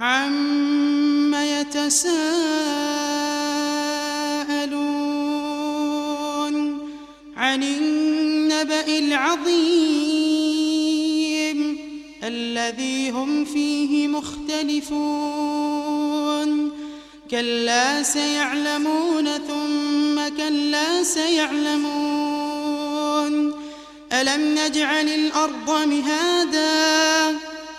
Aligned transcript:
عم 0.00 1.34
يتساءلون 1.34 2.16
عن 7.36 7.62
النبأ 7.62 8.98
العظيم 8.98 9.56
الذي 12.24 13.10
هم 13.10 13.44
فيه 13.44 14.08
مختلفون 14.08 14.96
كلا 17.30 18.02
سيعلمون 18.02 19.24
ثم 19.24 20.28
كلا 20.36 21.02
سيعلمون 21.02 22.36
ألم 24.12 24.54
نجعل 24.58 25.08
الأرض 25.08 25.70
مهادا 25.70 27.38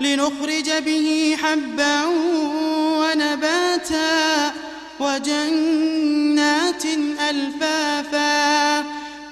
لنخرج 0.00 0.70
به 0.70 1.38
حبا 1.42 2.04
ونباتا 3.00 4.52
وجنات 5.00 6.84
ألفافا. 7.30 8.78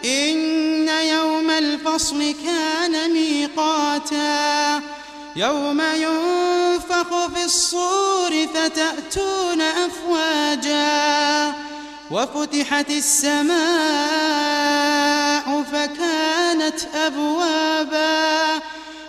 إن 0.05 0.89
يوم 0.89 1.51
الفصل 1.51 2.35
كان 2.45 3.13
ميقاتا. 3.13 4.81
يوم 5.37 5.81
ينفخ 5.81 7.27
في 7.35 7.45
الصور 7.45 8.47
فتأتون 8.55 9.61
أفواجا. 9.61 11.53
وفتحت 12.11 12.91
السماء 12.91 13.59
فكانت 15.73 16.81
أبوابا. 16.95 18.61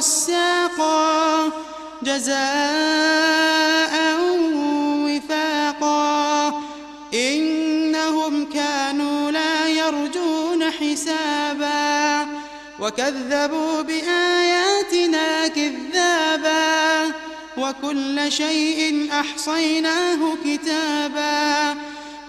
وغساقا 0.00 1.50
جزاء 2.02 2.40
وفاقا. 5.06 6.62
إنهم 7.14 8.44
كانوا 8.52 9.30
لا 9.30 9.68
يرجون 9.68 10.70
حسابا. 10.70 12.26
وكذبوا 12.80 13.82
بآياتنا 13.82 15.48
كذابا. 15.48 17.12
وكل 17.58 18.32
شيء 18.32 19.08
أحصيناه 19.12 20.36
كتابا. 20.44 21.76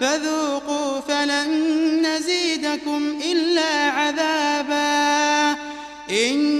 فذوقوا 0.00 1.00
فلن 1.00 2.06
نزيدكم 2.06 3.18
إلا 3.24 3.90
عذابا. 3.90 5.56
إن 6.10 6.51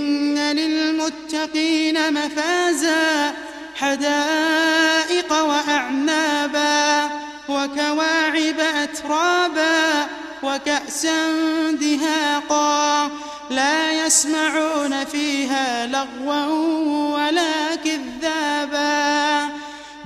للمتقين 1.02 2.14
مفازا 2.14 3.34
حدائق 3.74 5.32
وأعنابا 5.32 7.10
وكواعب 7.48 8.60
أترابا 8.60 10.06
وكأسا 10.42 11.30
دهاقا. 11.72 13.10
لا 13.50 14.06
يسمعون 14.06 15.04
فيها 15.04 15.86
لغوا 15.86 17.16
ولا 17.16 17.74
كذابا. 17.84 19.48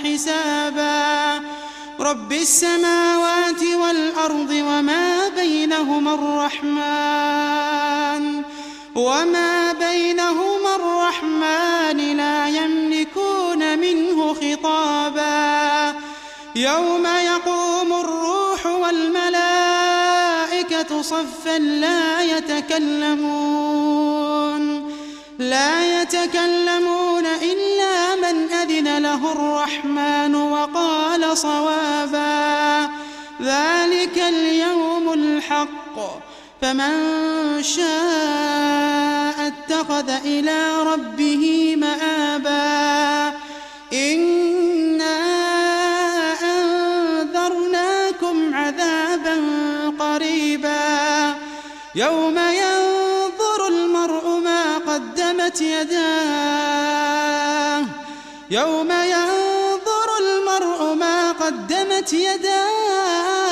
حسابا. 0.05 1.41
رب 2.01 2.33
السماوات 2.33 3.48
والأرض 3.89 4.51
وما 4.51 5.29
بينهما 5.29 6.15
الرحمن 6.15 7.63
وما 8.95 9.73
بينهما 9.73 10.77
الرحمن 10.77 12.17
لا 12.17 12.49
يملكون 12.49 13.79
منه 13.79 14.35
خطابا 14.35 15.95
يوم 16.57 17.07
يقوم 17.07 17.93
الروح 17.93 18.67
والملائكة 18.67 19.33
صفا 21.03 21.59
لا 21.59 22.23
يتكلمون 22.23 23.59
لا 25.39 26.03
يتكلمون 26.03 27.27
إلا 27.27 28.15
من 28.17 28.53
أذن 28.53 28.99
له 28.99 29.33
الرحمن 29.33 30.35
وقال 30.35 31.39
صوابا 31.39 32.89
ذلك 33.43 33.78
اليوم 34.29 35.13
الحق 35.13 35.97
فمن 36.63 36.93
شاء 37.63 39.47
اتخذ 39.47 40.11
إلى 40.11 40.83
ربه 40.83 41.75
مآبا 41.77 43.33
إنا 43.93 45.19
أنذرناكم 46.43 48.55
عذابا 48.55 49.37
قريبا 49.99 51.35
يوم 51.95 52.39
ينظر 52.39 53.69
المرء 53.69 54.29
ما 54.45 54.79
قدمت 54.79 55.61
يداه 55.61 56.99
يوم 58.51 58.91
ينظر 58.91 60.09
المرء 60.21 60.95
ما 60.95 61.33
قدمت 61.33 62.13
يداه 62.13 63.48